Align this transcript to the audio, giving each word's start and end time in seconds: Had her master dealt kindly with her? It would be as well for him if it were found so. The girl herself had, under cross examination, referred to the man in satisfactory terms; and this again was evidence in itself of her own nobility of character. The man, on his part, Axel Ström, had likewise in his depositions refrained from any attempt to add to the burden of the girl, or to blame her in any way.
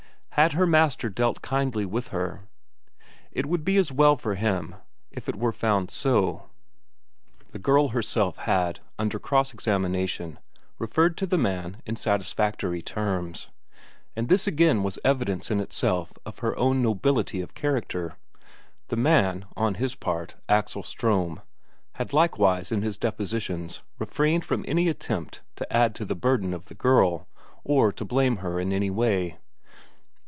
Had 0.35 0.53
her 0.53 0.65
master 0.65 1.07
dealt 1.09 1.41
kindly 1.43 1.85
with 1.85 2.07
her? 2.07 2.45
It 3.31 3.45
would 3.45 3.63
be 3.63 3.77
as 3.77 3.91
well 3.91 4.15
for 4.15 4.33
him 4.35 4.75
if 5.11 5.29
it 5.29 5.35
were 5.35 5.51
found 5.51 5.91
so. 5.91 6.49
The 7.51 7.59
girl 7.59 7.89
herself 7.89 8.37
had, 8.37 8.79
under 8.97 9.19
cross 9.19 9.53
examination, 9.53 10.39
referred 10.79 11.15
to 11.17 11.27
the 11.27 11.37
man 11.37 11.81
in 11.85 11.95
satisfactory 11.95 12.81
terms; 12.81 13.49
and 14.15 14.29
this 14.29 14.47
again 14.47 14.81
was 14.81 14.97
evidence 15.03 15.51
in 15.51 15.59
itself 15.59 16.13
of 16.25 16.39
her 16.39 16.57
own 16.57 16.81
nobility 16.81 17.41
of 17.41 17.53
character. 17.53 18.15
The 18.87 18.95
man, 18.95 19.45
on 19.55 19.75
his 19.75 19.93
part, 19.95 20.37
Axel 20.49 20.81
Ström, 20.81 21.41
had 21.95 22.13
likewise 22.13 22.71
in 22.71 22.81
his 22.81 22.97
depositions 22.97 23.81
refrained 23.99 24.45
from 24.45 24.65
any 24.67 24.87
attempt 24.87 25.41
to 25.57 25.71
add 25.71 25.93
to 25.95 26.05
the 26.05 26.15
burden 26.15 26.51
of 26.53 26.65
the 26.65 26.73
girl, 26.73 27.27
or 27.63 27.91
to 27.91 28.05
blame 28.05 28.37
her 28.37 28.59
in 28.61 28.71
any 28.73 28.89
way. 28.89 29.37